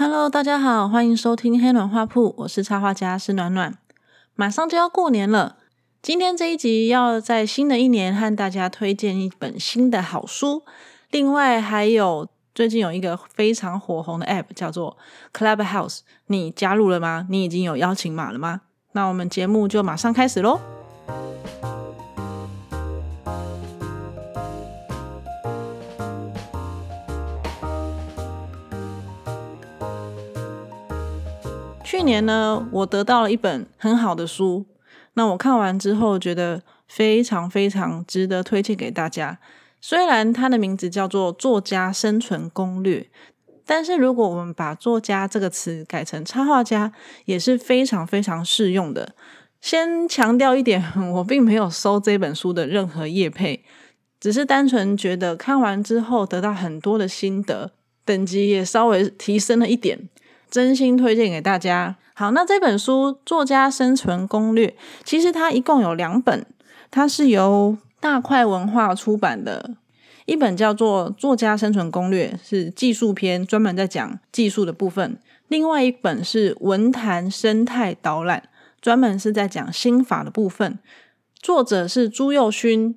[0.00, 3.76] Hello，大家好，欢迎收听黑暖画铺，我是插画家施暖暖。
[4.36, 5.56] 马上就要过年了，
[6.00, 10.62] 今天这一集要在新的一年和大家推荐一本新的好书。
[11.10, 14.96] 另外还有最近有一个非常火红的 App 叫做
[15.34, 17.26] Clubhouse，你加入了吗？
[17.28, 18.60] 你已经有邀请码了吗？
[18.92, 20.60] 那我们节目就马上开始喽。
[31.98, 34.64] 去年呢，我得到了一本很好的书，
[35.14, 39.40] 那我看完之后觉得非常非常值得推荐给大家。
[39.80, 43.00] 虽然它的名字叫做《作家生存攻略》，
[43.66, 46.92] 但是如果我们把“作家”这个词改成“插画家”，
[47.26, 49.16] 也是非常非常适用的。
[49.60, 50.80] 先强调一点，
[51.14, 53.64] 我并没有收这本书的任何业配，
[54.20, 57.72] 只是单纯觉得看完之后得到很多的心得，
[58.04, 60.08] 等级也稍微提升了一点。
[60.50, 61.96] 真心推荐给大家。
[62.14, 64.66] 好，那这本书《作家生存攻略》，
[65.04, 66.44] 其实它一共有两本，
[66.90, 69.76] 它是由大块文化出版的。
[70.26, 75.12] 一本叫做《作家生存攻略》，是技术篇，专门在讲技术的部分；
[75.48, 78.42] 另外一本是《文坛生态导览》，
[78.80, 80.78] 专门是在讲心法的部分。
[81.40, 82.96] 作者是朱佑勋。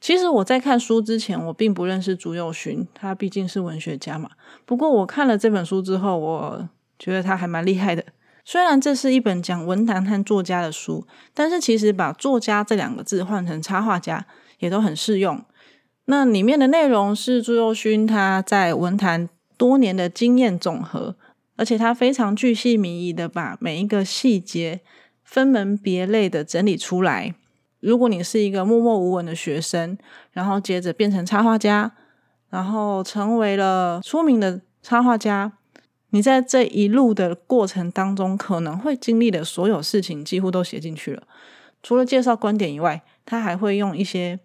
[0.00, 4.30] 其实我在看书之前，我并不认识朱佑勋，他毕竟是文学家嘛。
[4.64, 6.68] 不过我看了这本书之后，我
[7.00, 8.04] 觉得他还蛮厉害的。
[8.44, 14.26] 虽然这是一本讲文坛和作家的书，但是其实把“作家”这两个字换成插画家
[14.58, 15.44] 也都很适用。
[16.06, 21.16] 那里面的内容是朱佑勋他在文坛多年的经验总和，
[21.56, 24.80] 而且他非常巨细靡遗的把每一个细节
[25.22, 27.34] 分门别类的整理出来。
[27.78, 29.96] 如果你是一个默默无闻的学生，
[30.32, 31.92] 然后接着变成插画家，
[32.48, 35.52] 然后成为了出名的插画家。
[36.10, 41.22] 你在这一路的过程当中，可能会经历的所有事情，几乎都写进去了。
[41.82, 44.38] 除了介绍观点以外，他还会用一些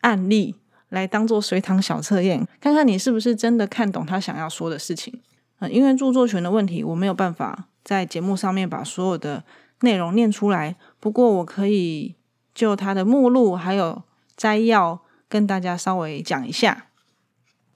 [0.00, 0.54] 案例
[0.88, 5.20] 来当做随堂小测验，看看你是不是真的看懂他想要说的事情。
[5.58, 9.44] 嗯，因为著作权的问题，我没有办法在节目上面把所有的
[9.80, 10.76] 内容念出来。
[11.00, 12.14] 不过，我可以
[12.54, 14.02] 就他的目录还有
[14.36, 16.86] 摘要跟大家稍微讲一下。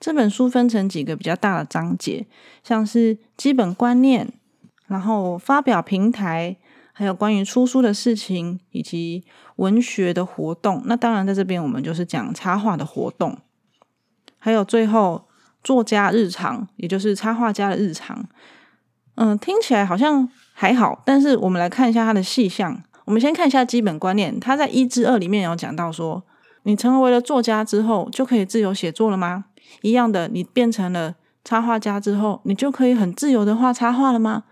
[0.03, 2.27] 这本书分成几个比较大的章节，
[2.65, 4.29] 像是基本观念，
[4.89, 6.57] 然后发表平台，
[6.93, 9.25] 还有关于出书的事情，以及
[9.57, 10.83] 文学的活动。
[10.87, 13.39] 那当然，在这边我们就是讲插画的活动，
[14.41, 15.29] 还有最后
[15.63, 18.27] 作家日常，也就是插画家的日常。
[19.15, 22.83] 嗯，听起来好像还好，但是我们来看一下它的细项。
[23.05, 26.25] 我们先看一下基本观念，它在一至二里面有讲到说，
[26.65, 29.47] 你成为了作家之后，就可以自由写作了吗？
[29.83, 31.15] 一样的，你变成了
[31.45, 34.45] 插画家之后，你就可以很自由的画插画了吗？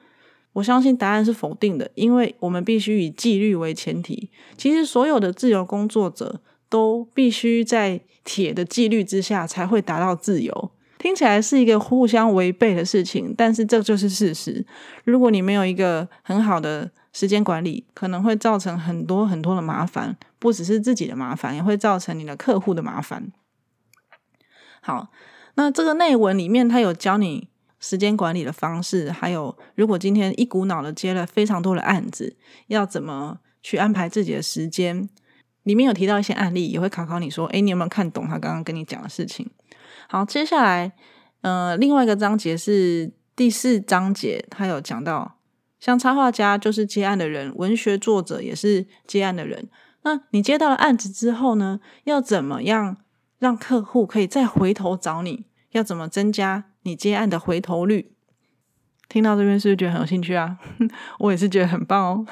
[0.55, 4.31] 我相信答案是否定的，因为我们必须以纪律为前提。
[4.57, 10.71] 其实所有的自由工作者都必须在铁的纪律之下才会达到自由。
[10.99, 14.67] 听起来是一个互相违背的事情，但是这就是事实。
[15.05, 23.33] 如果你没有一个很好的时间管理，可能会造成很多很多的麻烦，不只是自己的麻烦，也会造成你的客户的麻烦。
[24.81, 25.09] 好，
[25.55, 27.49] 那这个内文里面，他有教你
[27.79, 32.37] 时间管理的方式，还有如果今天一股脑的接了非常多的案子，
[32.69, 35.09] 要怎么去安排自己的时间？
[35.65, 39.51] 里面有提到一些案例，也会考考你说，诶，你有没有看懂他刚刚跟你讲的事情？
[40.09, 40.93] 好，接下来，
[41.43, 45.37] 呃，另外一个章节是第四章节，他有讲到，
[45.81, 49.69] 像插画家就是接案的人，文学作者也是接案的人。
[50.03, 52.99] 那你接到了案子之后呢，要怎么样？
[53.39, 58.13] 让客户可以再回头找你，要怎么增加你接案的回头率？
[59.09, 60.59] 听到这边是不是觉得很有兴趣啊？
[61.19, 62.27] 我也是觉得很棒哦。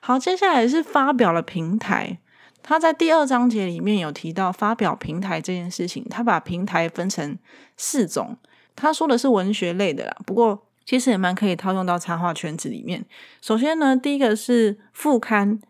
[0.00, 2.20] 好，接下来是发表了平台。
[2.62, 7.36] 他在第二章节里面有提到发表平台这件事情，他把平台分成
[7.76, 8.38] 四种。
[8.76, 13.06] 他说的是文学类的啦，不过其实也蛮可以套用到插画圈子里面。
[13.40, 15.60] 首先呢，第一个是副刊。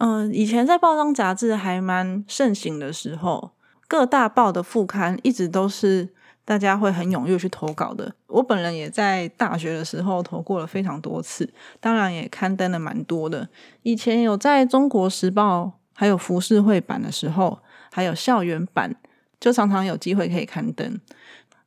[0.00, 3.52] 嗯，以前在报章杂志还蛮盛行的时候。
[3.86, 6.08] 各大报的副刊一直都是
[6.44, 8.12] 大家会很踊跃去投稿的。
[8.26, 11.48] 我本人也在大学的时候投过了非常多次，
[11.78, 13.48] 当然也刊登了蛮多的。
[13.84, 17.60] 以前有在中国时报还有浮世绘版的时候，
[17.92, 18.96] 还有校园版，
[19.38, 20.98] 就常常有机会可以刊登。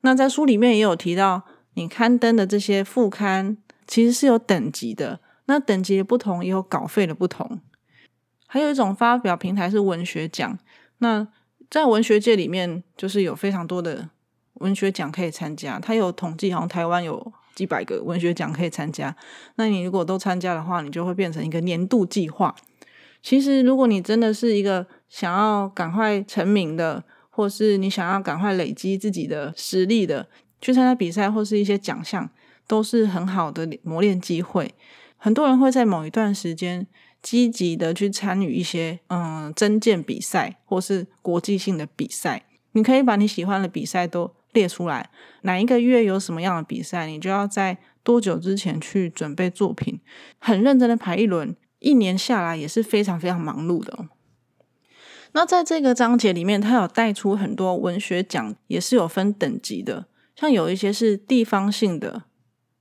[0.01, 1.43] 那在书里面也有提到，
[1.75, 3.55] 你刊登的这些副刊
[3.87, 7.61] 其实是有等级的，那等级的不同也有稿费的不同。
[8.47, 10.59] 还有一种发表平台是文学奖，
[10.97, 11.27] 那。
[11.67, 14.07] 在文学界里面，就是有非常多的
[14.53, 15.79] 文学奖可以参加。
[15.79, 19.13] 他有统计，好像台湾有几百个文学奖可以参加。
[19.55, 22.55] 那你如果都参加的话，你就会变成一个年度计划。
[23.23, 30.27] 其实，如果你真的是一个想要赶快成名的，或是你想要赶快累积自己的实力的，
[30.65, 32.27] 去参加比赛或是一些奖项，
[32.65, 34.73] 都是很好的磨练机会。
[35.15, 36.87] 很多人会在某一段时间
[37.21, 42.45] 积极的去参与一些嗯征件比赛或是国际性的比赛。
[42.71, 49.99] 你可以把你喜欢的比赛都列出来，哪一个月有什么样的比赛，你就要在多久之前去准备作品，
[50.39, 51.55] 很认真的排一轮。
[51.77, 54.07] 一年下来也是非常非常忙碌的。
[55.33, 60.07] 那在这个章节里面，他有带出很多文学奖，也是有分等级的。
[60.35, 62.23] 像有一些是地方性的，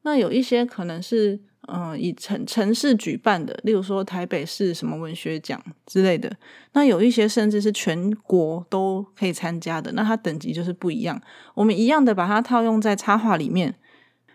[0.02, 6.36] 那有一些可能是嗯以城城市举办的，例如说台北市什么文学奖之类的。
[6.72, 11.20] 那有一些甚至是全国都可以参加的，那它等级就是不一样。
[11.54, 13.74] 我们一样的把它套用在插画里面，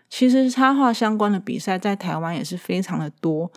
[0.10, 3.52] 其实插画相关的比赛在台湾也是非常的多。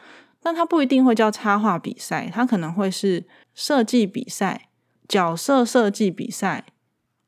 [0.45, 3.25] 但它不一定会叫插画比赛，它可能会是
[3.55, 4.69] 设计比赛、
[5.07, 6.67] 角色设计比赛、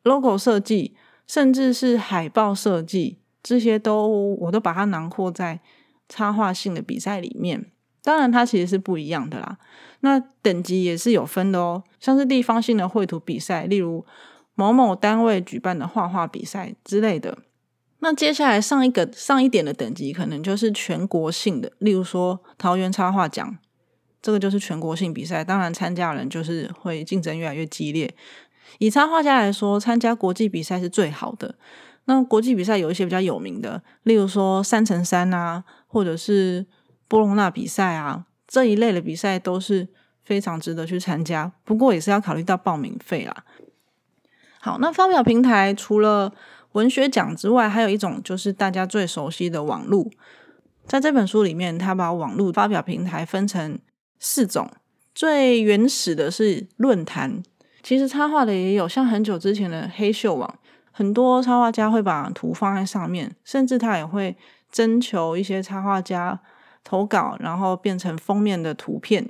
[0.03, 5.61] logo 设计，甚至是海报设计，这些都我都把它囊括在
[6.09, 7.71] 插画性的比赛里面。
[8.03, 9.56] 当然，它其实是不一样的啦。
[10.00, 14.05] 那等级也是有分的哦，像是地方性的绘图比赛，例如
[14.55, 17.38] 某某单位举办的画画比赛之类的。
[18.00, 23.56] 那接下来上一个上一点的等级，可能就是全国性的，例如说桃园插画奖，
[24.20, 25.43] 这个就是全国性比赛。
[25.43, 28.15] 当然，参加人就是会竞争越来越激烈。
[28.79, 31.55] 以插画家来说，参加国际比赛是最好的。
[32.06, 36.67] 那国际比赛有一些比较有名的，例如说三乘三啊，或者是
[37.09, 39.88] 波隆纳比赛啊这一类的比赛都是
[40.23, 41.50] 非常值得去参加。
[41.65, 43.44] 不过也是要考虑到报名费啦。
[44.61, 46.32] 好，那发表平台除了
[46.73, 50.11] 文学奖之外，还有一种就是大家最熟悉的网络。
[50.87, 53.79] 在这本书里面，他把网络发表平台分成
[54.19, 54.70] 四种。
[55.15, 57.43] 最原始的是论坛，
[57.85, 60.59] 其实插画的也有，像很久之前的黑秀网，
[60.91, 64.37] 很多插画家会把图放在上面，甚至他也会
[64.73, 66.41] 征求一些插画家
[66.83, 69.29] 投稿，然后变成封面的图片。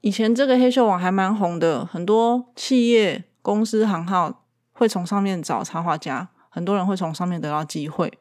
[0.00, 6.28] 以前这个黑秀网还蛮红的，很多企业、公司、行号会从上面找插画家。
[6.50, 8.12] 很多人会从上面得到机会，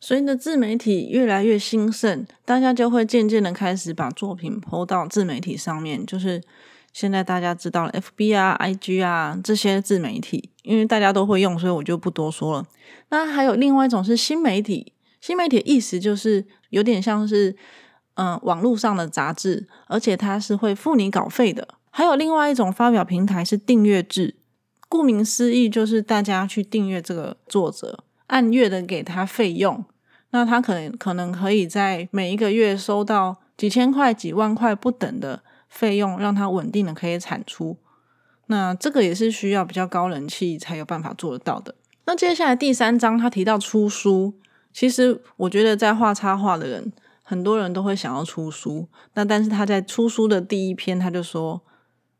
[0.00, 6.06] 所以呢自媒体越来越兴盛，大家就会渐渐的开始把作品抛到自媒体上面。
[6.06, 6.40] 就是
[6.98, 12.66] 现在大家知道了 FB 啊、IG 啊这些自媒体，因为大家都会用，所以我就不多说了。
[13.10, 17.54] 那还有另外一种是新媒体，新媒体意思就是有点像是
[18.14, 21.68] 嗯网络上的杂志，而且它是会付你稿费的。
[21.90, 24.34] 还有另外一种发表平台是订阅制。
[24.88, 29.84] 顾名思义，就是大家去订阅这个作者，按月的给他费用，
[30.30, 37.76] 那他可能可能可以在每一个月收到几千块、几万块不等的费用，让它稳定的可以产出。
[38.46, 41.74] 那这个也是需要比较高人气才有办法做得到的。
[42.06, 44.32] 那接下来第三章，他提到出书，
[44.72, 46.90] 其实我觉得在画插画的人，
[47.22, 48.88] 很多人都会想要出书。
[49.12, 51.60] 那但是他在出书的第一篇，他就说：“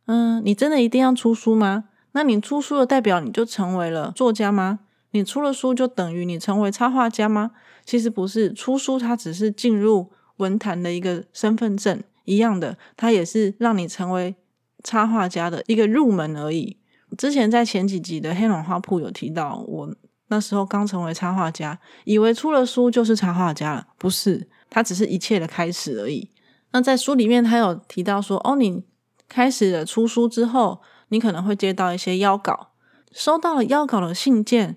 [0.05, 4.81] 嗯，你真的一定要出书吗？”那你出书的代表你就成为了作家吗？
[5.13, 7.53] 你出了书就等于你成为插画家吗？
[7.87, 14.37] 其实不是，出书它只是进入文坛的一个身份证一样的，它也是让你成为
[14.85, 16.77] 插画家的一个入门而已。
[17.17, 19.95] 之前在前几集的黑龙花铺有提到，我
[20.29, 26.31] 那时候刚成为插画家，以为出了书就是插画家了，不是，它只是一切的开始而已。
[26.73, 28.85] 那在书里面他有提到说，哦，你
[29.29, 30.81] 开始了出书之后。
[31.11, 32.73] 你可能会接到一些邀稿，
[33.13, 34.77] 收到了邀稿的信件，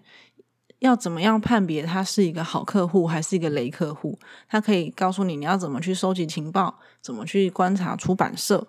[0.82, 4.18] 要怎么样判别他是一个好客户还是一个雷客户？
[4.50, 8.68] 他可以告诉你你要怎么去收集情报，怎么去观察出版社。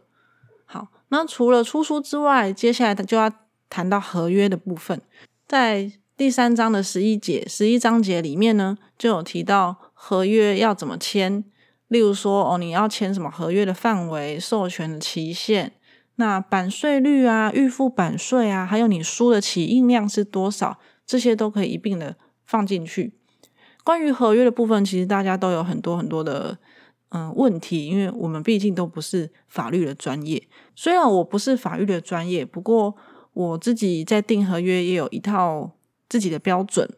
[0.67, 3.33] 好，那除了出书之外，接下来就要
[3.71, 5.01] 谈到合约的部分。
[5.49, 11.43] 在第三章的十一节、十一章节里面呢，就有提到合约要怎么签，
[11.89, 15.73] 例如说哦，你要签什么合约的范围、授权的期限。
[16.17, 20.79] 那版税率啊，预付版税啊，还有你书的起印量是多少，
[21.13, 22.17] 这些都可以一并的
[22.47, 23.13] 放进去。
[23.85, 26.57] 关于合约的部分，其实大家都有很多很多的
[27.11, 30.43] 嗯问题，因为我们毕竟都不是法律的专业。
[30.75, 32.97] 虽然我不是法律的专业，不过
[33.35, 35.73] 我自己在订合约也有一套
[36.09, 36.89] 自己的标准。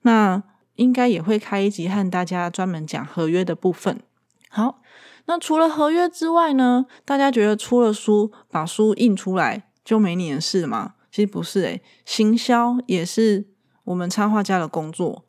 [0.00, 0.42] 那
[0.76, 4.00] 应该也会开一集和大家专门讲合约的部分。
[4.48, 4.80] 好。
[5.26, 6.86] 那除了合约之外呢？
[7.04, 10.94] 大家觉得出了书，把书印出来就没你的事吗？
[11.12, 13.46] 其实不是诶，行销也是
[13.90, 15.24] 我们插画家的工作。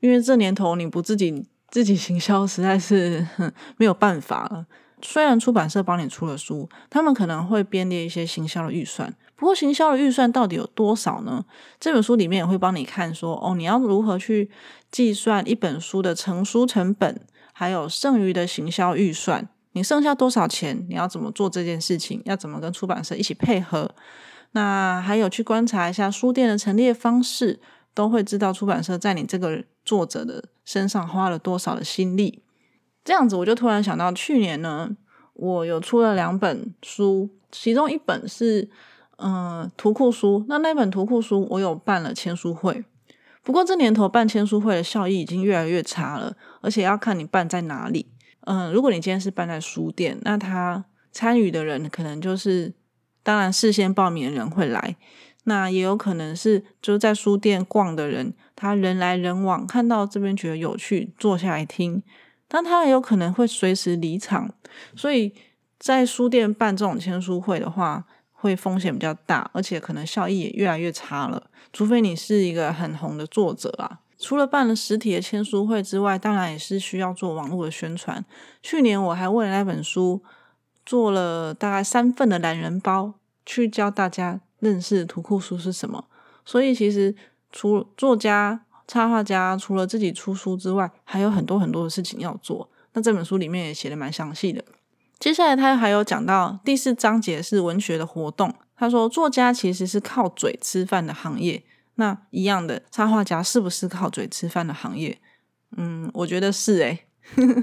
[0.00, 3.26] 因为这年头你不自己自己行销，实在是
[3.76, 4.66] 没有办法了。
[5.00, 11.44] 虽然出版社帮你出了书，他们可能会编列一些行销的预算，不过行销的预算到底有多少呢？
[11.80, 14.48] 这本书里面也会帮你看说，哦，你要如何去
[14.92, 17.20] 计算一本书的成书成本，
[17.52, 23.92] 还有剩余的行销预算，你剩下多少钱，你要怎么做这件事情，要怎么跟出版社一起配合？
[24.52, 27.60] 那还有去观察一下书店的陈列方式，
[27.94, 32.42] 都会知道出版社在你这个作者的身上花了多少的心力。
[33.04, 34.96] 这样子，我就突然想到，去年呢，
[35.34, 38.70] 我有出了两本书，其中一本是
[39.16, 42.84] 嗯图库书，那那本图库书我有办了签书会，
[43.42, 48.06] 不过这年头办签书会的效益已经越来越差了，而且要看你办在哪里。
[48.42, 52.72] 嗯，如果你今天是办在书店，那他参与的人可能就是，
[53.22, 54.96] 当然事先报名的人会来，
[55.44, 62.02] 那也有可能是就在书店逛的人，他人来人往，看到这边觉得有趣，坐下来听。
[62.48, 64.52] 但他也有可能会随时离场，
[64.94, 65.32] 所以
[65.78, 71.44] 在书店办这种签书会的话，会风险比较大，而且可能效益也越来越差了。
[71.72, 74.00] 除非你是一个很红的作者啊。
[74.18, 78.24] 除了办了实体的签书会之外，当然也是需要做网络的宣传。
[78.62, 80.22] 去年我还为了那本书
[80.84, 86.04] 做了大概三份的懒人包，去教大家认识图库书是什么。
[86.44, 87.14] 所以其实
[87.50, 88.64] 除作家。
[88.88, 92.68] 插画家除了自己出书之外，还有很多很多的事情要做。
[92.92, 94.62] 那这本书里面也写的蛮详细的。
[95.18, 98.52] 接下来他还有讲到第四章节是文学的活动。
[98.76, 101.62] 他说，作家其实是靠嘴吃饭的行业。
[101.94, 105.18] 那一样的，插画家是不是靠嘴吃饭的行业？
[105.76, 107.06] 嗯，我觉得是诶，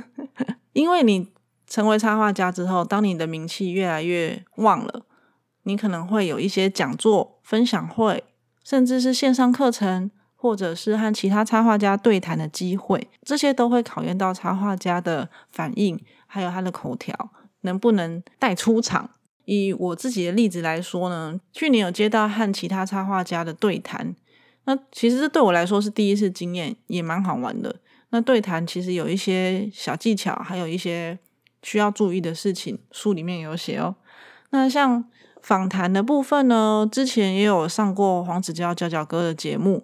[0.73, 1.27] 因为你
[1.69, 5.05] 成为插画家之后，当你的名气越来越旺了，
[5.63, 8.25] 你可能会有一些讲座、分享会，
[8.63, 10.11] 甚至是线上课程。
[10.41, 17.13] 或者是和其他插画家对谈的机会，这些都会考验到插画家的反应，还有他的口条
[17.63, 19.09] 能不能带出场。
[19.43, 24.15] 以我自己的例子来说呢，去年有接到和其他插画家的对谈，
[24.63, 27.75] 那其实这对我来说是第一次经验，也蛮好玩的。
[28.11, 31.19] 那对谈其实有一些小技巧，还有一些
[31.63, 33.95] 需要注意的事情，书里面有写哦。
[34.51, 35.05] 那像
[35.41, 39.83] 访谈的部分呢，之前也有上过黄子佼佼佼哥的节目。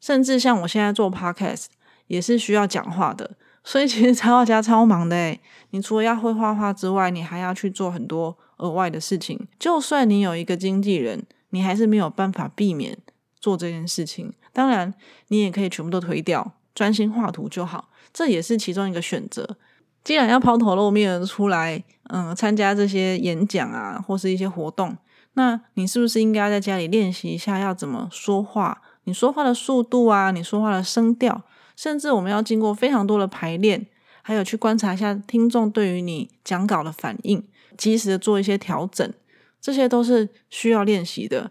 [0.00, 1.66] 甚至像我现在做 podcast
[2.06, 5.38] 也是需要讲话的，所以其实插画家超忙的诶
[5.72, 9.46] 你除了要会画画之外，你还要去做很多额外的事情。
[9.58, 12.96] 就算你有一个经纪人，你还是没有办法避免
[13.38, 14.32] 做这件事情。
[14.54, 14.94] 当然，
[15.28, 19.58] 你也可以全部都推掉，专心画图就好，这也是其中一个选择。
[20.02, 24.96] 既然要抛头露面出来，嗯，参加这些演讲啊，或是一些活动，
[25.34, 28.82] 那你是不是应该在家里练习一下要怎么说话？
[29.04, 31.42] 你说话的速度啊，你说话的声调，
[31.76, 33.86] 甚至我们要经过非常多的排练，
[34.22, 37.42] 还有去观察一下听众对于你讲稿的反应，
[37.76, 39.12] 及时的做一些调整，
[39.60, 41.50] 这些都是需要练习的。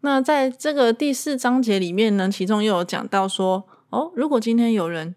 [0.00, 5.14] 那在这个第四章节里面呢，其中又有讲到说，哦，如果今天有人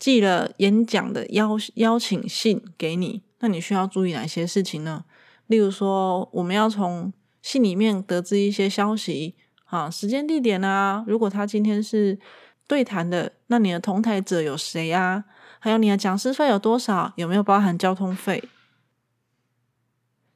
[0.00, 5.04] 寄了演讲的邀邀请信给你，那你需要注意哪些事情呢？
[5.46, 9.36] 例如说，我们要从信里面得知一些消息。
[9.66, 12.18] 啊，时间地点啊，如果他今天是
[12.66, 15.24] 对谈的，那你的同台者有谁啊？
[15.60, 17.12] 还有你的讲师费有多少？
[17.14, 18.42] 有没有包含交通费？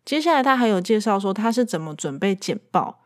[0.04, 3.00] 接下来他还有介绍说他是怎么准备简报。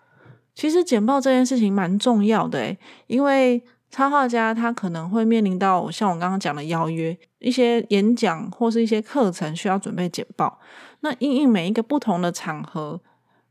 [0.55, 10.61] 其实简报这件事情蛮重要的诶，因为插画家他可能会面临到像我刚刚讲的邀约，一些演讲或是一些课程需要准备简报。
[11.01, 13.01] 那应应每一个不同的场合。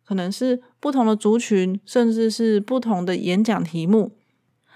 [0.06, 4.16] 可能是不同的族群，甚至是不同的演讲题目。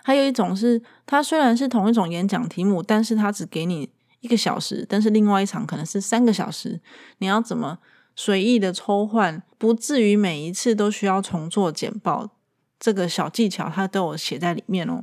[0.04, 3.90] 还有一种是，它虽然是同一种演讲题目，但是它只给你
[4.20, 6.82] 一个小时，但是另外一场可能是三个小时。
[7.20, 7.80] 你要怎么
[8.14, 12.32] 随意的抽换，不至于每一次都需要重做简报？
[12.78, 15.02] 这个小技巧它都有写在里面哦。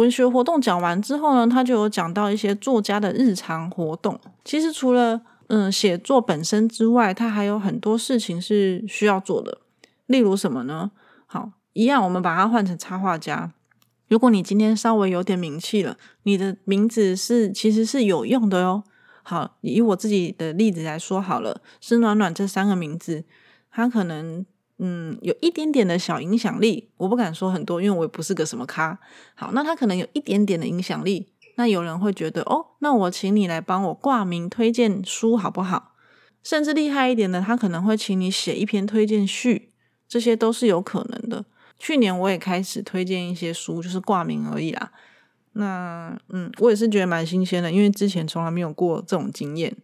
[0.00, 4.18] 文学活动讲完之后呢，他就有讲到一些作家的日常活动。
[4.42, 9.58] 其实除了嗯写作本身之外，他还有很多事情是需要做的。
[10.06, 10.90] 例如什么呢？
[11.26, 13.52] 好，一样，我们把它换成插画家。
[14.08, 18.82] 如果你今天稍微有点名气了，你的名字是其实是有用的哟。
[19.22, 23.24] 好，以我自己的例子来说好了，是暖暖这三个名字，
[23.70, 24.46] 它可能
[24.80, 26.90] 嗯有一点点的小影响力。
[26.96, 28.98] 我不敢说很多，因为我也不是个什么咖。
[29.34, 31.32] 好，那他可能有一点点的影响力。
[31.56, 35.94] 那有人会觉得哦，那我请你来帮我挂名推荐书好不好？
[36.42, 39.72] 甚至厉害一点的，他可能会请你写一篇推荐序。
[40.08, 41.44] 这些都是有可能的。
[41.78, 44.90] 去年我也开始推荐一些书，就是挂名而已啦。
[45.52, 49.76] 那嗯，我也是觉得蛮新鲜的，因为之前从来没有过这种经验。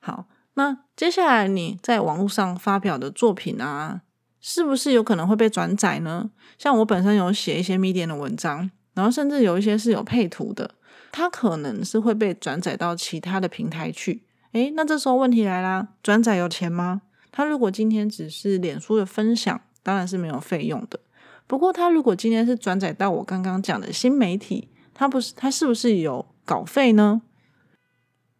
[0.00, 4.00] 好，那接下来你在网络上发表的作品啊，
[4.40, 6.30] 是不是有可能会被转载呢？
[6.58, 10.74] 像我本身有写一些 Medium 的文章，然后甚至有一些是有配图的，
[11.12, 14.24] 它可能是会被转载到其他的平台去。
[14.52, 17.02] 诶，那这时候问题来啦，转载有钱吗？
[17.30, 20.98] 它如果今天只是脸书的分享，当然是没有费用的。
[21.46, 27.22] 不过，它如果今天是转载到我刚刚讲的新媒体，它不是它是不是有稿费呢？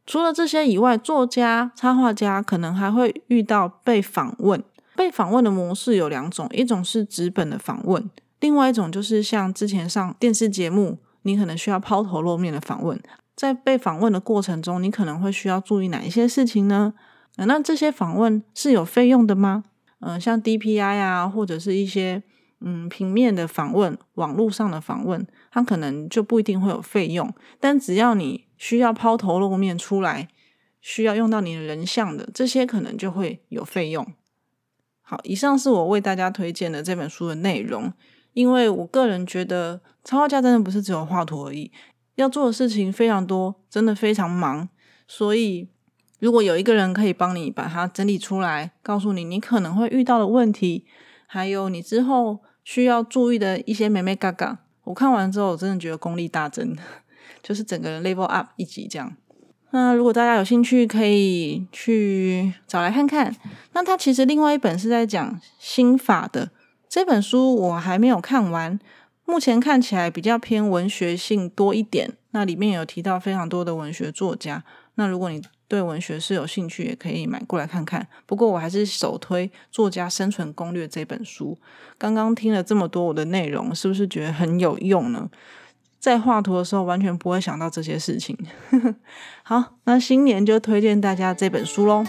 [0.06, 4.62] 除了这些以外，作家、插画家可能还会遇到被访问。
[5.00, 13.00] 被访问的模式有两种，一种是纸本的访问，另外一种就是像之前上电视节目，你可能需要抛头露面的访问。
[13.34, 16.92] 在被访问的过程中，你可能会需要注意哪一些事情呢？
[17.38, 19.64] 那这些访问是有费用的吗？
[20.00, 22.22] 嗯，像 DPI 啊，或者是一些
[22.60, 27.32] 嗯平面的访问、网络上的访问，它可能就不一定会有费用。
[27.58, 30.28] 但只要你需要抛头露面出来，
[30.82, 34.06] 需要用到你的人像的，这些可能就会有费用。
[35.10, 37.92] 好，以上是我为大家推荐的这本书的内容。
[38.32, 41.72] 因为我个人觉得，插画家真的不是只有画图而已。
[42.14, 44.68] 要做的事情非常多，真的非常忙，
[45.08, 45.68] 所以
[46.20, 50.86] 如果有一个人可以帮你把它整理出来，告诉你你可能会遇到的问题，
[51.26, 56.76] 还有你之后需要注意的一些美美嘎嘎，我看完之后我真的觉得功力大增，
[57.42, 59.16] 就是整个人 level up 一级这样。
[59.72, 63.34] 那如果大家有兴趣，可以去找来看看。
[63.72, 66.50] 那他其实另外一本是在讲心法的
[66.88, 68.78] 这本书，我还没有看完。
[69.24, 74.64] 目前看起来比较偏文学性多一点，那里面有提到非常多的文学作家。
[74.96, 78.04] 那如果你对文学是有兴趣，也可以买过来看看。
[78.26, 81.56] 不过我还是首推《作家生存攻略》这本书。
[81.96, 85.30] 刚刚听了这么多我的内容，是不是觉得很有用呢？
[86.00, 88.36] 在画图的时候完全不会想到这些事情。
[89.44, 92.04] 好，那新年就推荐大家这本书喽。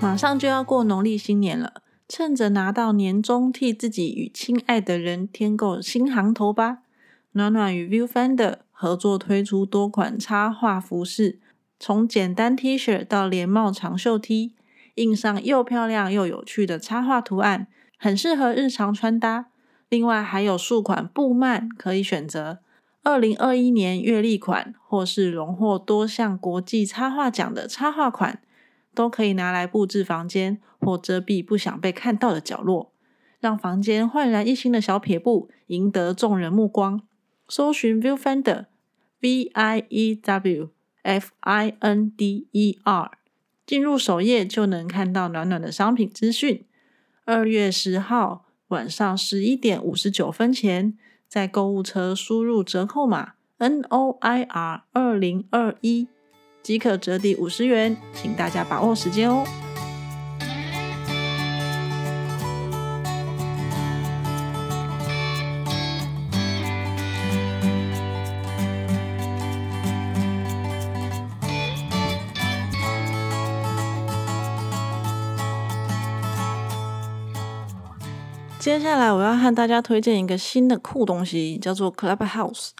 [0.00, 6.83] 马上就要过农历新年了，趁着拿到年终，替自己与亲爱的人添购新行头吧！
[7.36, 11.40] 暖暖与 Viewfinder 合作推出多款插画服饰，
[11.80, 14.54] 从简单 T 恤到连帽长袖 T，
[14.94, 17.66] 印上又漂亮又有趣的插画图案，
[17.98, 19.46] 很适合日常穿搭。
[19.88, 22.60] 另外还有数款布幔可以选择，
[23.02, 28.40] 二零二一年月历款或是荣获多项国际插画奖的插画款。
[28.94, 32.92] 都可以拿来布置房间或遮蔽不想被看到的角落，
[33.40, 37.02] 让房间焕然一新的小撇步，赢得众人目光。
[37.48, 38.66] 搜寻 Viewfinder
[39.20, 40.70] V I E W
[41.02, 43.10] F I N D E R，
[43.66, 46.64] 进入首页就能看到暖暖的商品资讯。
[47.24, 50.96] 二月十号晚上十一点五十九分前，
[51.28, 56.08] 在购物车输入折扣码 N O I R 二零二一。
[56.62, 59.44] 即可折抵五十元，请大家把握时间哦。
[78.74, 82.70] 接下来我要和大家推荐一个新的酷东西，叫做 Clubhouse。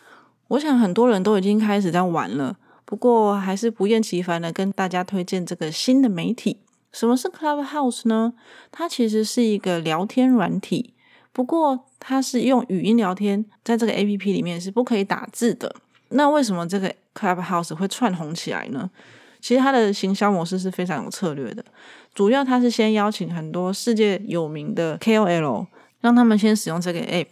[0.48, 2.56] 我想很多人都已经开始在玩了。
[2.84, 6.58] 不过还是不厌其烦的跟大家推荐这个新的媒体。
[6.90, 8.34] 什么是 Clubhouse 呢？
[8.72, 10.94] 它其实是一个聊天软体，
[11.32, 15.76] 不过它是用语音聊天，在这个 A P P 里面是不可以打字的。
[16.08, 18.90] 那为什么这个 Clubhouse 会窜红起来呢？
[19.40, 21.64] 其实它的行销模式是非常有策略的，
[22.12, 25.66] 主要它是先邀请很多世界有名的 K O L，
[26.04, 27.28] 让他们先使用这个 App。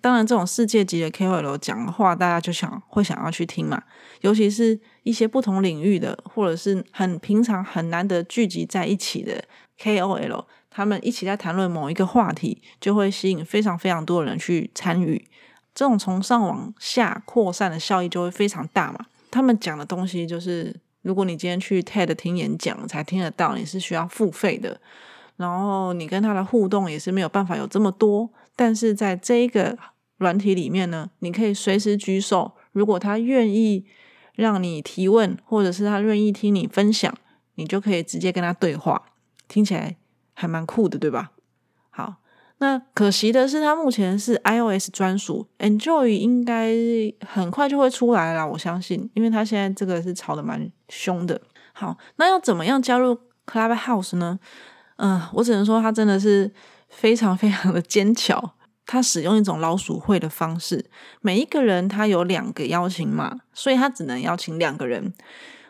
[0.00, 3.82] 当然，这种世界级的 K O L 讲的话，大家就想会想要去听嘛，
[4.20, 4.78] 尤其是。
[5.06, 9.44] 一些不同领域的，或者是很平常、很难得聚集在一起的
[9.80, 15.28] KOL，他们一起在谈论某一个话题，就会吸引非常非常多的人去参与。
[15.72, 19.06] 这种从上往下扩散的效益就会非常大嘛。
[19.30, 24.80] 他们讲的东西就是，如果你今天去 TED 听演讲才听得到，你是需要付费的。
[25.36, 28.30] 然后你跟他的互动也是没有办法有这么多。
[28.54, 29.76] 但是在这一个
[30.18, 33.86] 软体里面呢，你可以随时举手，如果他愿意。
[34.36, 37.10] 让你提问，或者是他愿意听你分享，
[37.54, 39.02] 你就可以直接跟他对话，
[39.48, 39.96] 听起来
[40.34, 41.30] 还蛮酷的，对吧？
[41.88, 42.16] 好，
[42.58, 46.70] 那可惜的是，它目前是 iOS 专属，Enjoy 应该
[47.26, 51.40] 很快就会出来了，我相信，因为它现在这个是炒的蛮凶的。
[51.72, 54.38] 好，那要怎么样加入 Clubhouse 呢？
[54.96, 56.52] 嗯，我只能说他真的是
[56.88, 58.52] 非常非常的坚强。
[58.88, 60.88] 他使用一种老鼠会的方式，
[61.20, 65.12] 每一个人他有两个邀请码，所以他只能邀请两个人，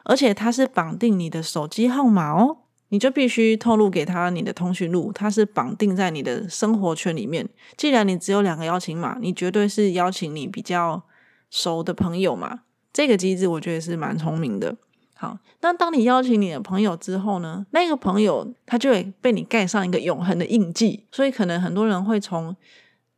[0.04, 2.58] 而且他是绑定你的手机号码哦。
[2.90, 7.48] 你就必须透露给他你的通讯录，他是绑定在你的生活圈里面。
[7.76, 11.02] 既然你只有两个邀请码，你绝对是邀请你比较
[11.50, 12.60] 熟的朋友嘛。
[12.92, 14.76] 这个机制我觉得是蛮聪明的。
[15.18, 22.55] 好，那当你邀请你的朋友之后呢，那个朋友他就会被你盖上一个永恒的印记，所以可能很多人会从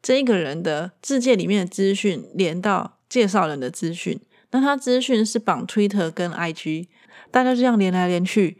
[0.00, 4.20] 这一个人的世界里面的资讯连到介绍人的资讯。
[4.52, 6.87] 那他资讯是绑 Twitter 跟 IG，
[7.32, 8.56] 大家这样连来连去。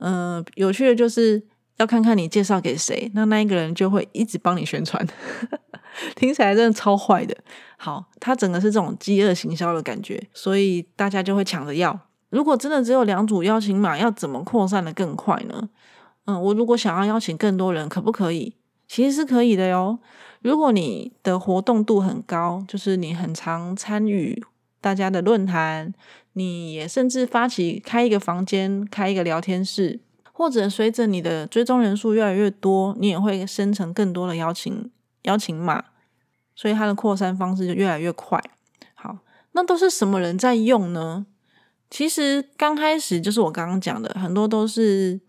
[0.00, 1.40] 嗯，有趣的就是
[1.76, 5.06] 要看看你介绍给谁，那那一个人就会一直帮你宣传，
[6.16, 7.36] 听起来真的超坏的。
[7.76, 11.98] 好，它整个是这种饥饿行销的感觉，所以大家就会抢着要。
[12.34, 15.68] 如果真的只有两组邀请码，要怎么扩散的更快呢？
[16.24, 18.54] 嗯，我如果想要邀请更多人，可不可以？
[18.88, 20.00] 其实是可以的哟。
[20.42, 24.44] 如果你的活动度很高，就是你很常参与
[24.80, 25.94] 大家的论坛。
[26.32, 30.00] 你也甚至发起开一个房间，开一个聊天室，
[30.32, 34.90] 或者随着你的追踪人数越来越多，你也会生成更多的邀请
[35.22, 35.84] 邀请码，
[36.56, 38.42] 所以它的扩散方式就越来越快。
[38.94, 39.18] 好，
[39.52, 41.26] 那都是什么人在用呢？
[41.94, 45.20] 其实刚开始就是我刚刚讲的，很多都是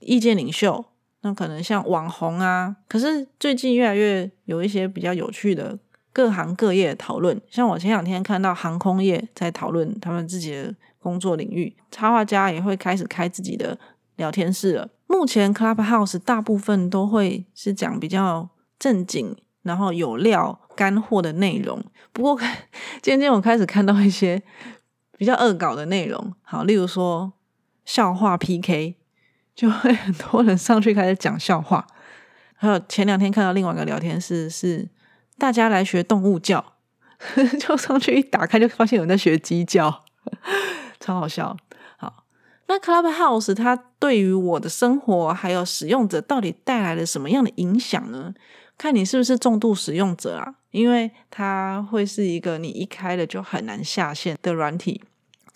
[0.00, 0.84] 意见领袖，
[1.22, 2.76] 那可能像网红啊。
[2.86, 5.78] 可是最近越来越有一些比较有趣的。
[6.12, 13.78] 各行各业讨论，像我前两天看到航空业在讨论他们自己的工作领域，插画家也会开始开自己的
[14.16, 14.90] 聊天室了。
[15.06, 18.46] 目前 Clubhouse 大部分都会是讲比较
[18.78, 21.82] 正经，然后有料、干货的内容。
[22.12, 22.38] 不过
[23.00, 24.42] 渐渐我开始看到一些
[25.20, 27.34] 比较恶搞的内容，好，例如说
[27.84, 28.96] 笑话 PK，
[29.54, 31.86] 就会很多人上去开始讲笑话。
[32.54, 34.88] 还有前两天看到另外一个聊天室是。
[35.38, 36.74] 大家来学动物叫，
[37.58, 40.04] 就上去一打开就发现有人在学鸡叫，
[41.00, 41.56] 超好笑。
[41.96, 42.24] 好，
[42.68, 48.34] 那 Clubhouse 它对于我的生活还有使用者到底带来了什么样的影响呢？
[48.76, 55.00] 看你是不是重度使用者啊，因为它会是一个你一开了就很难下线的软体。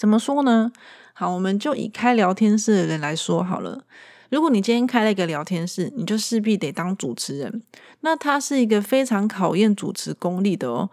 [0.04, 0.70] 怎么说呢？
[1.14, 3.82] 好，我们就以开聊天室的人来说好了。
[4.28, 7.62] 如果你今天开了一个聊天室，你就势必得当主持人。
[8.00, 10.90] 那它是一个非常考验主持功力的哦，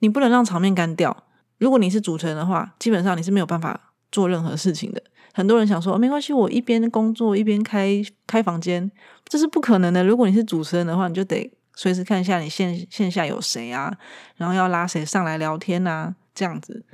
[0.00, 1.16] 你不能让场面干掉。
[1.58, 5.00] 如果你是主持人的话，基本上你是没有办法做任何事情的。
[5.32, 8.90] 很多人想说没关系，我一边工作一边开开房间，
[9.28, 10.02] 这是不可能的。
[10.02, 13.96] 如果你是主持人的话，你就得随时看一下你线线下有谁啊，
[14.38, 16.84] 然后要拉谁上来聊天啊，这样子。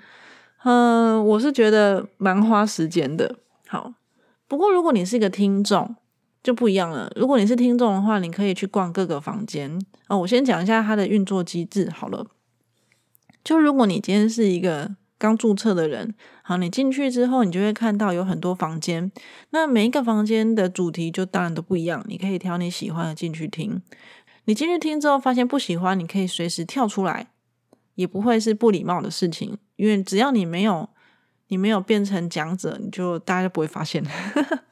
[0.65, 3.37] 嗯，我是觉得蛮花时间的。
[3.69, 3.95] 好。
[4.49, 5.97] 不过，如果你是一个听众，
[6.41, 7.13] 就不一样了。
[7.17, 10.19] 如果你是听众的话，你可以去逛各个房间哦。
[10.19, 12.25] 我先讲一下它的运作机制好了。
[13.43, 16.15] 就如果你今天是一个刚注册的人，
[16.45, 19.11] 好，你进去之后，你就会看到有很多房间。
[19.51, 23.83] 那每一个房间的主题就当然都不一样，你可以挑你喜欢的进去听。
[24.45, 27.33] 你进去听之后，发现不喜欢，你可以随时跳出来，
[27.97, 30.89] 也不会是不礼貌的事情，因为只要你没有。
[31.49, 34.05] 你没有变成讲者，你就大家就不会发现，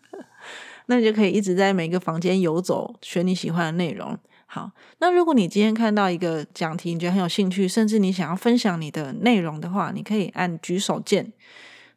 [0.87, 4.19] 那你就可以一直在每个房间游走，选你喜欢的内容。
[4.47, 11.33] 好，那如果你今天看到一个讲题，你觉得很有兴趣，甚至你想要分享你的内容的话，你可以按举手键。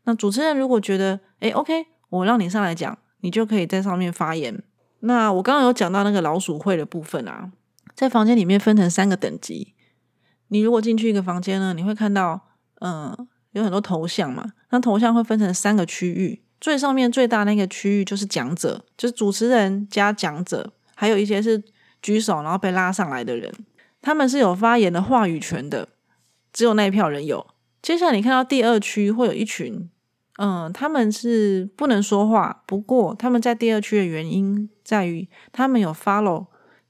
[0.04, 4.62] 那主持人如果觉得，哎，OK，我让你上来讲，你就可以在上面发言。
[5.00, 7.52] 那我刚刚有讲到那个老鼠会的部分啊，
[7.96, 9.74] 在房间里面分成三个等级。
[10.50, 12.42] 你如果进去一个房间呢，你会看到，
[12.82, 13.28] 嗯。
[13.54, 21.64] 有很多头像嘛，那头像会分成三个区域，最上面最大那个区域就是讲者，就是主持人加讲者，还有一些是
[22.00, 23.52] 举手然后被拉上来的人，
[24.00, 25.90] 他们是有发言的话语权的，
[26.54, 27.48] 只有那一票人有。
[27.82, 29.90] 接下来你看到第二区会有一群，
[30.38, 36.46] 嗯，他们是不能说话，不过他们在第二区的原因在于他们有 follow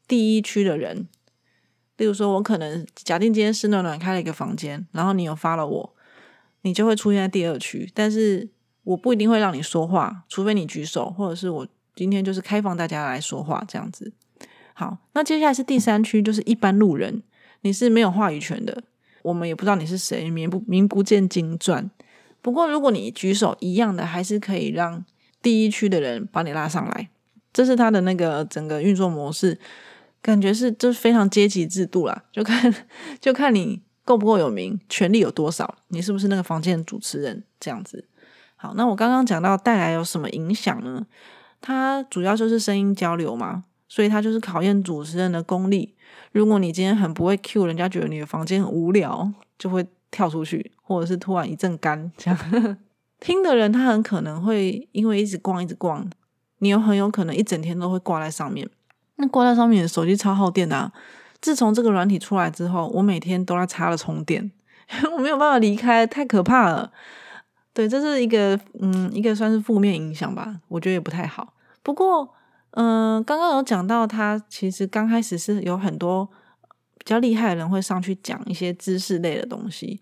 [0.06, 1.08] 第一区的人，
[1.97, 5.93] 例如说我可能假定今天是暖暖开了一个房间，然后你有发了我。
[6.63, 8.49] 你就会出现在第二区，但是
[8.83, 14.12] 我不一定会让你说话，除非你举手，或者是我今天就是开放大家来说话这样子。
[14.73, 17.23] 好，那接下来是第三区，就是一般路人，
[17.62, 18.83] 你是没有话语权的，
[19.21, 21.89] 我们也不知道你是谁，名不名不见经传。
[22.41, 25.05] 不过如果你举手一样的，还是可以让
[25.41, 27.10] 第一区的人把你拉上来，
[27.53, 29.57] 这是他的那个整个运作模式。
[30.28, 32.76] 感觉是就是非常阶级制度啦，就看
[33.22, 38.06] 就看你够不够有名，权力有多少，你是不是那个房间的主持人这样子。
[38.58, 41.08] 好，那我刚刚讲到带来有什么影响呢？
[41.62, 45.96] 它主要就是声音交流嘛，所以它就是考验主持人的功力。
[46.34, 52.78] 如果你今天很不会 Q，人家觉得你的房间很无聊，就会跳出去，或者是突然一阵干这样。
[53.22, 56.06] 听的人他很可能会因为一直逛一直逛，
[56.58, 58.70] 你有很有可能一整天都会挂在上面。
[59.17, 60.91] 那挂在上面手机超耗电的。
[61.39, 64.51] 自从这个软体出来之后，我每天都在插了充电，
[65.13, 66.91] 我没有办法离开，太可怕了。
[67.73, 71.53] 对，这是一个嗯，一个算是负面影响吧，我觉得也不太好。
[71.84, 72.34] 不过，
[72.71, 76.27] 嗯，刚刚有讲到，它其实刚开始是有很多
[76.97, 80.01] 比较厉害的人会上去讲一些知识类的东西。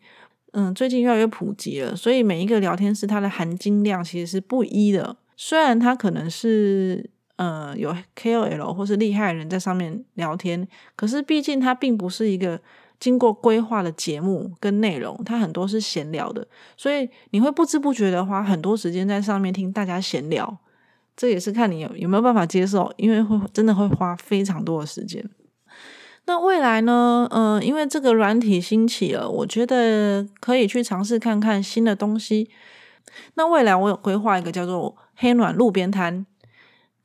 [0.54, 5.18] 嗯，最近越来越普及了，所以每一个聊天室它的含金量其实是不一的。
[5.36, 12.60] 虽然它可能是呃有 KOL 或是厉害人在上面聊天，可是毕竟它并不是一个。
[12.98, 20.58] 经过规划的节目跟内容，它很多是闲聊的，所以你会不知不觉的花很多时间在上面听大家闲聊。
[21.18, 25.30] 这也是看你有有没有办法接受，因为会真的会花非常多的时间。
[26.26, 27.28] 那未来呢？
[27.32, 32.50] 嗯，因为这个软体兴起了，我觉得可以去尝试看看新的东西。
[33.34, 36.26] 那未来我有规划一个叫做“黑暖路边摊”，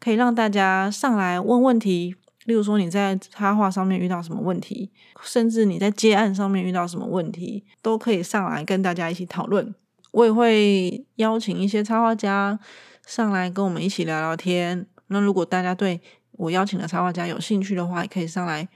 [0.00, 2.16] 可以让大家上来问问题。
[2.46, 4.90] 例如说你在插画上面遇到什么问题，
[5.22, 9.72] 甚至你在接案上面遇到什么问题，都可以上来跟大家一起讨论。
[10.12, 12.58] 我也会邀请一些插画家
[13.06, 14.84] 上来跟我们一起聊聊天。
[15.08, 16.00] 那如果大家对
[16.32, 18.66] 我邀请的插画家有兴趣的话，也可以上来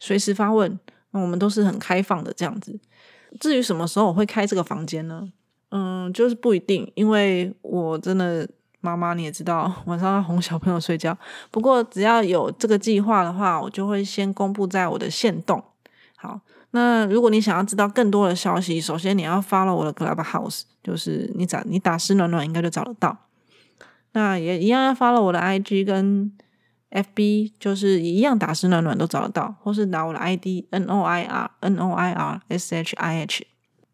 [0.00, 0.76] 随时发问。
[1.10, 2.80] 那我们都是很开放的这样子。
[3.38, 5.30] 至于什么时候我会开这个房间呢？
[5.68, 8.48] 嗯，就是不一定，因为我真的。
[8.80, 11.16] 妈妈，你也知道晚上要哄小朋友睡觉。
[11.50, 15.62] 不过只要有这个计划的话，我就会先公布在我的线动。
[16.16, 16.40] 好，
[16.70, 23.16] 那如果你想要知道更多的消息，首先你要 follow 我的 Clubhouse，就是你找你打“湿暖暖”应该就找得到。
[24.12, 26.32] 那也一样要 follow 我的 IG 跟
[26.90, 33.46] FB，就是一样打“湿暖暖”都找得到，或是打我的 ID N O I R N O I R S H I H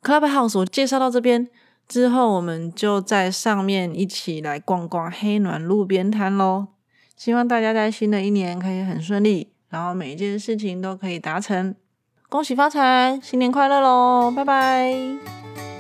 [0.03, 0.59] Clubhouse。
[0.59, 1.49] 我介绍到这边。
[1.89, 6.69] 之后，我们就在上面一起来逛逛黑暖路边摊喽。
[7.17, 11.75] 希望大家在新的一年可以很顺利，然后每一件事情都可以达成。
[12.29, 14.33] 恭喜发财，新年快乐喽！
[14.35, 15.76] 拜拜。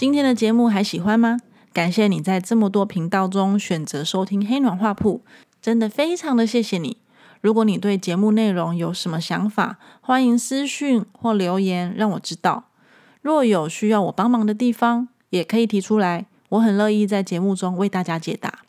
[0.00, 1.36] 今天的节目还喜欢吗？
[1.74, 5.20] 感谢你在这么多频道中选择收听黑暖画铺，
[5.60, 6.96] 真的非常的谢谢你。
[7.42, 12.64] 如果你对节目内容有什么想法，欢迎私讯或留言让我知道。
[13.20, 18.60] 若有需要我帮忙的地方，也可以提出来，我很乐意在节目中为大家解答。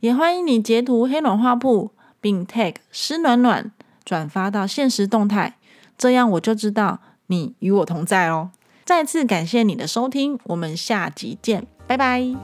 [0.00, 1.90] 也欢迎你截图黑暖画铺，
[2.22, 3.70] 并 tag 湿暖暖
[4.02, 5.58] 转发到现实动态，
[5.98, 8.48] 这样我就知道你与我同在哦。
[8.84, 12.34] 再次感谢你的收听，我们下集见，拜拜。